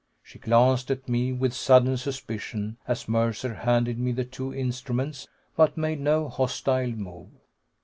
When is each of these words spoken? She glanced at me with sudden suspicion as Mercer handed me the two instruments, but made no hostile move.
She 0.23 0.39
glanced 0.39 0.89
at 0.89 1.07
me 1.07 1.31
with 1.31 1.53
sudden 1.53 1.95
suspicion 1.95 2.77
as 2.87 3.07
Mercer 3.07 3.53
handed 3.53 3.99
me 3.99 4.11
the 4.11 4.25
two 4.25 4.51
instruments, 4.51 5.27
but 5.55 5.77
made 5.77 5.99
no 5.99 6.27
hostile 6.27 6.89
move. 6.93 7.29